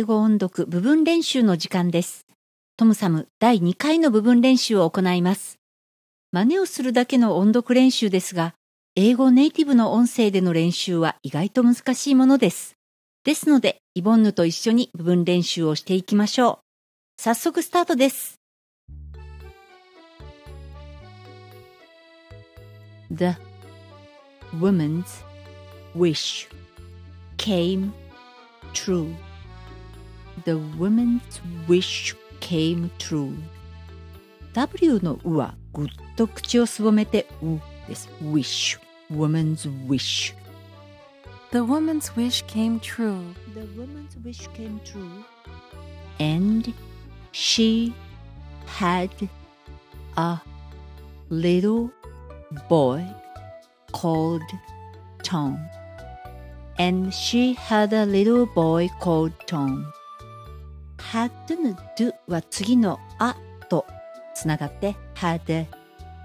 [0.00, 2.24] 英語音読部分練習の時間です。
[2.78, 5.58] トムサム第2回の部分練習を行います。
[6.32, 8.54] 真似をするだけの音読練習ですが、
[8.96, 12.78] 英語ネイティブの音声での練習は意外と難しいものです。
[13.24, 16.60] ですので、イボンヌと一緒に部分練習をしていきましょ
[17.18, 17.22] う。
[17.22, 18.40] 早速スタートです。
[23.10, 23.36] The
[24.58, 25.22] woman's
[25.94, 26.48] wish
[27.36, 27.92] came
[28.72, 29.14] true.
[30.43, 33.33] The woman's wish came true.
[34.53, 38.09] W のうはぐっと口をすぼめてうです。
[38.21, 38.79] wish,
[39.11, 40.33] woman's wish.
[41.51, 43.21] The woman's wish came true.
[43.53, 45.23] The woman's wish came true.
[46.19, 46.73] And
[47.31, 47.93] she
[48.65, 49.09] had
[50.17, 50.41] a
[51.29, 51.91] little
[52.69, 53.05] boy
[53.91, 54.41] called
[55.23, 55.57] Tom.
[56.77, 59.91] And she had a little boy called Tom.
[61.10, 61.30] Had
[61.60, 63.36] の do は次のあ
[63.68, 63.84] と
[64.32, 65.66] つながって had,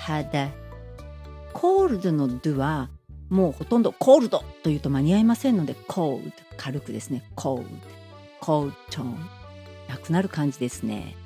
[0.00, 0.50] had.
[1.52, 2.88] cold の do は
[3.28, 7.66] もうほとんど cold というと間に合いませんので cold 軽くですね cold
[8.40, 9.16] cold Tom
[9.88, 11.16] なくなる感じですね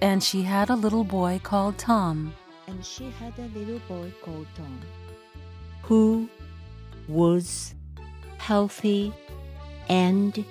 [0.00, 2.32] And she had a little boy called Tom.
[2.68, 4.80] And she had a little boy called Tom
[5.82, 6.26] who
[7.06, 7.74] was
[8.38, 9.12] healthy
[9.88, 10.42] and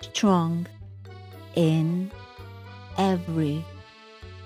[0.00, 0.66] strong
[1.56, 2.10] in
[2.96, 3.64] every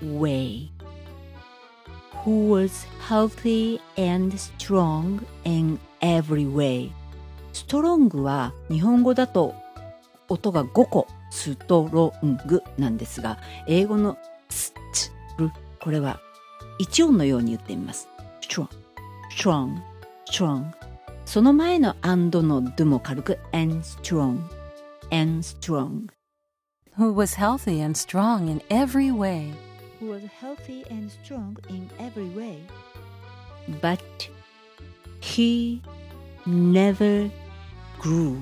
[0.03, 0.71] way.
[2.25, 6.91] Who was healthy and strong in every way.
[7.53, 9.55] ストロングは日本語だと
[10.29, 14.17] 音が5個ストロングなんですが英語の
[14.49, 16.21] スチルこれは
[16.79, 18.09] 一音のように言ってみます。
[18.41, 18.69] strong,
[19.37, 19.81] strong,
[20.31, 20.65] strong
[21.25, 24.41] その前の and の do も軽く and strong,
[25.11, 26.09] and strong
[26.98, 29.54] who was healthy and strong in every way.
[30.00, 32.60] who was healthy and strong in every way.
[33.82, 34.30] But
[35.22, 35.82] he
[36.46, 37.32] never
[38.00, 38.42] grew.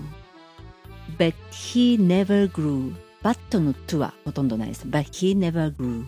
[1.17, 2.95] But he never grew.
[3.23, 4.87] but の to はほとんどないです。
[4.87, 6.05] But he never grew.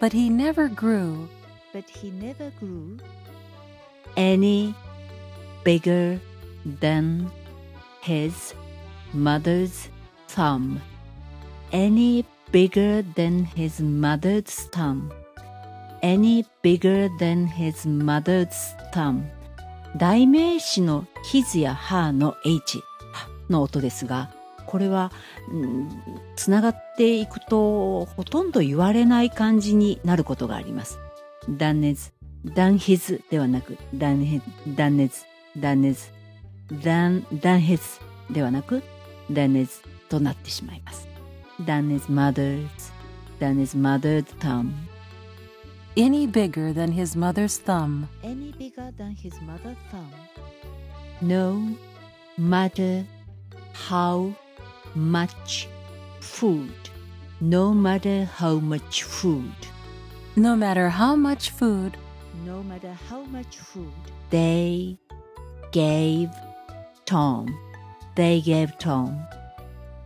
[0.00, 1.28] But he never grew
[1.74, 2.98] But he never grew
[4.16, 4.74] any
[5.62, 6.18] bigger
[6.80, 7.30] than
[8.00, 8.54] his
[9.12, 9.90] mother's
[10.28, 10.80] thumb.
[11.71, 15.09] Any bigger than his mother's thumb.
[16.03, 19.23] Any bigger than his mother's thumb.
[19.97, 22.83] 代名詞の his や her の h
[23.49, 24.29] の音ですが、
[24.65, 25.13] これは、
[25.49, 25.89] うん
[26.35, 30.99] つながっていくとほとんど言われない感じになることがあります。
[31.49, 32.11] 断熱、
[32.45, 35.25] 断 his ではなく、断へ断熱、
[35.57, 36.11] 断熱、
[36.83, 38.83] 断、断 his ではなく、
[39.29, 41.10] 断熱となってしまいます。
[41.65, 42.91] than his mother's,
[43.39, 44.87] than his mother's thumb.
[45.97, 48.07] Any bigger than his mother's thumb.
[48.23, 50.13] Any bigger than his mother's thumb.
[51.21, 51.75] No
[52.37, 53.05] matter
[53.73, 54.33] how
[54.95, 55.67] much
[56.19, 56.71] food.
[57.39, 59.53] No matter how much food.
[60.35, 61.97] No matter how much food.
[62.45, 63.91] No matter how much food.
[64.29, 64.97] They
[65.71, 66.29] gave
[67.05, 67.53] Tom.
[68.15, 69.19] They gave Tom.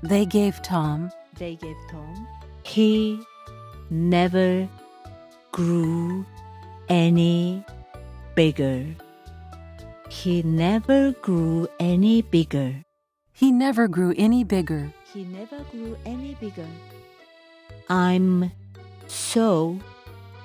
[0.02, 1.12] They gave Tom.
[1.38, 2.28] They gave Tom.
[2.64, 3.20] He
[3.90, 4.68] never
[5.52, 6.26] grew
[6.90, 7.64] any
[8.36, 8.86] bigger.
[10.10, 12.84] He never grew any bigger.
[13.34, 14.94] he never grew any bigger.
[15.14, 16.68] He never grew any bigger.
[17.90, 18.52] I'm
[19.08, 19.80] so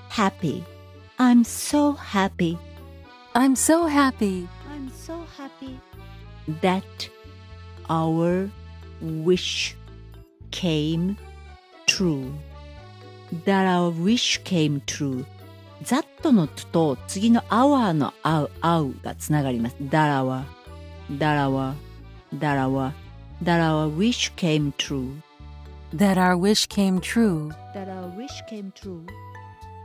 [0.09, 0.65] happy.
[1.19, 2.59] I'm so happy.
[3.34, 5.79] I'm so happy I'm so happy
[6.62, 7.09] that
[7.89, 8.50] our
[9.00, 9.77] wish
[10.52, 11.18] came
[11.86, 12.31] true.
[13.46, 15.25] That our wish came true.
[15.84, 19.75] that の to と次の our の our, our がつながります。
[19.90, 20.44] that our,
[21.18, 21.74] that our,
[22.40, 22.94] that our,
[23.44, 25.22] that our wish came true.
[25.94, 27.51] that our wish came true.
[27.74, 29.06] that our wish came true.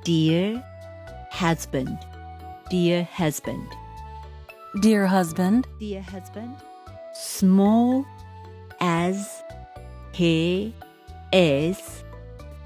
[0.04, 0.62] Dear
[1.30, 1.98] husband,
[2.70, 3.60] dear husband,
[4.80, 6.56] Dear husband, dear husband,
[7.12, 8.06] small
[8.80, 9.42] as
[10.14, 10.74] he
[11.32, 12.04] is,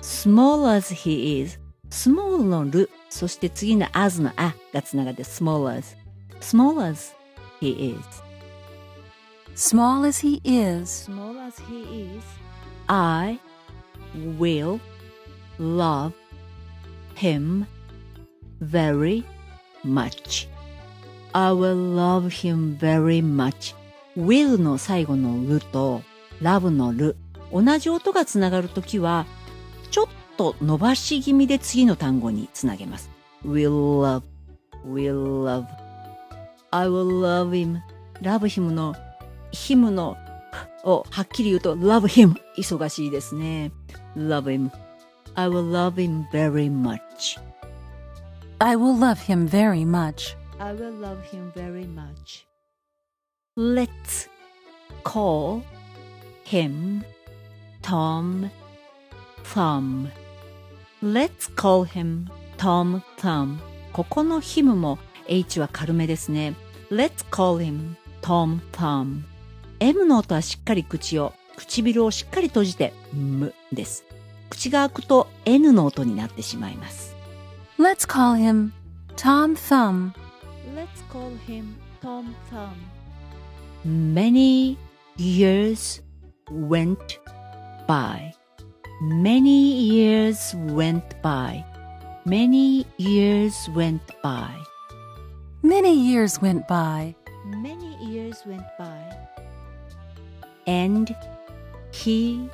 [0.00, 1.58] small as he is,
[1.90, 5.96] small のる、そして次の as のあがつながって small as,
[6.40, 7.14] small as
[7.60, 7.98] he is,
[9.54, 12.24] small as he is, small as he is,
[12.86, 13.38] I
[14.38, 14.80] will
[15.58, 16.12] love
[17.14, 17.66] him
[18.60, 19.24] very
[19.84, 20.48] much.
[21.32, 23.74] I will love him very much.
[24.16, 26.02] will の最後のると
[26.40, 27.16] love のる
[27.51, 29.25] 同じ音がつながるときは、
[29.91, 30.07] ちょっ
[30.37, 33.09] と伸ばし気味で次の単語につなげます。
[33.45, 34.23] will love,
[34.85, 35.65] will love,
[36.71, 37.79] I will love him,
[38.21, 38.95] love him の
[39.51, 40.17] him の
[40.83, 43.71] をはっきり言うと love him 忙しいですね。
[44.15, 44.71] love him,
[45.35, 47.39] I will love him very much.
[48.59, 50.37] I will love him very much.
[50.59, 52.45] I will love him very much.
[53.57, 54.29] Let's
[55.03, 55.61] call
[56.45, 57.03] him
[57.81, 58.49] Tom
[59.43, 60.09] Thumb.
[61.01, 62.27] Let's call him
[62.57, 63.57] Tom Thumb.
[63.93, 66.55] ここの him も H は軽めですね。
[66.91, 69.23] Let's call him Tom Thumb.
[69.79, 74.03] M の音はしっかり口を、唇をしっかり閉じて、むです。
[74.49, 77.15] 口が開くと N の音になってしまいます。
[77.77, 78.71] Let's call him
[79.15, 80.11] Tom Thumb.
[80.75, 82.73] Let's call him Tom Thumb.
[83.85, 84.77] Many
[85.17, 86.01] years
[86.51, 86.97] went
[87.89, 88.31] by.
[89.01, 91.65] Many years went by.
[92.23, 94.53] Many years went by.
[95.63, 97.15] Many years went by,
[97.49, 99.17] Many years went by.
[100.67, 101.15] And
[101.91, 102.47] he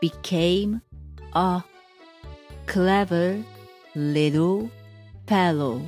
[0.00, 0.82] became
[1.34, 1.64] a
[2.66, 3.42] clever
[3.96, 4.70] little
[5.26, 5.82] fellow.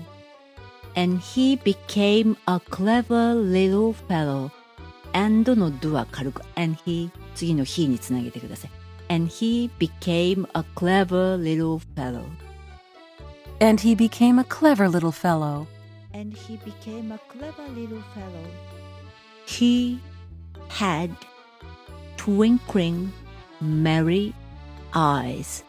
[0.97, 4.51] And he became a clever little fellow.
[5.13, 8.71] And の do は軽く and he 次の he につなげてください。
[9.09, 12.25] and he became a clever little fellow.
[13.61, 15.67] and he became a clever little fellow.
[16.13, 18.45] and he became a clever little fellow.
[19.47, 20.01] He
[20.69, 21.11] had
[22.17, 23.13] twinkling
[23.61, 24.35] merry
[24.95, 25.65] eyes.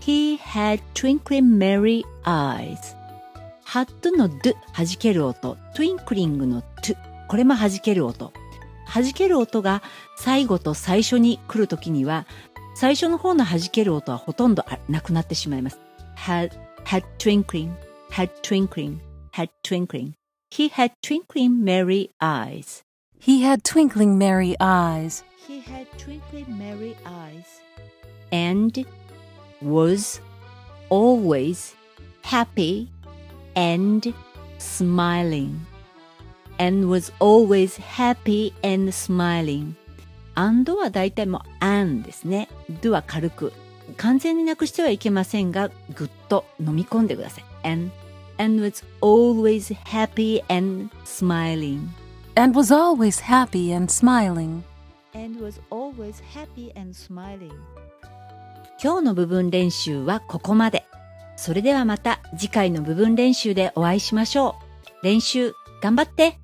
[0.00, 2.94] He had twinkling merry eyes.
[3.64, 6.96] had の do 弾ける音、twinkling の to
[7.28, 8.32] これも弾ける音。
[8.92, 9.82] 弾ける音が
[10.16, 12.26] 最後と最初に来るときには、
[12.74, 15.78] 最初の方の弾ける音はほとんどあなくなってしまいます。
[16.16, 16.50] had,
[16.84, 17.72] had twinkling,
[18.10, 18.98] had twinkling,
[19.32, 20.12] had twinkling.
[20.50, 22.82] He had twinkling merry eyes.
[23.18, 27.60] He had twinkling merry eyes, He had twinkling merry eyes.
[28.32, 28.84] And
[29.62, 30.20] was
[30.88, 31.74] always
[32.22, 32.90] happy
[33.54, 34.12] and
[34.58, 35.66] smiling.
[36.58, 39.74] And was always happy and smiling.
[40.36, 42.48] and は大体もう and ですね。
[42.82, 43.52] do は軽く。
[43.96, 47.44] 完全になくしてはいけませんが、ぐっと飲み込んでください。
[47.70, 47.90] and,
[48.38, 51.88] and was always happy and smiling.
[52.36, 54.62] and was always happy and smiling.
[55.14, 57.50] and was always happy and smiling.
[58.82, 60.84] 今日の部分練習はここまで。
[61.38, 64.56] それではまた次回の部分練習でお会いしましょ
[65.02, 65.04] う。
[65.04, 65.52] 練習
[65.82, 66.38] 頑張って